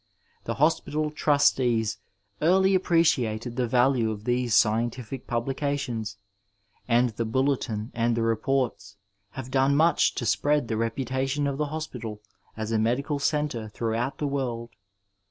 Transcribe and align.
The 0.45 0.55
Hospital 0.55 1.11
Trustees 1.11 1.99
early 2.41 2.73
appreciated 2.73 3.55
the 3.55 3.67
v&lne 3.67 4.11
of 4.11 4.23
these 4.23 4.55
scientifio 4.55 5.21
pnblicataons, 5.27 6.15
and 6.87 7.09
the 7.09 7.25
Bulletin 7.25 7.91
and 7.93 8.17
the 8.17 8.23
Reports 8.23 8.97
have 9.33 9.51
done 9.51 9.75
much 9.75 10.15
to 10.15 10.25
spread 10.25 10.69
the 10.69 10.77
reputation 10.77 11.45
of 11.45 11.59
the 11.59 11.67
Hospital 11.67 12.19
as 12.57 12.71
a 12.71 12.79
medical 12.79 13.19
centre 13.19 13.69
through 13.69 13.93
out 13.93 14.17
the 14.17 14.25
world. 14.25 14.71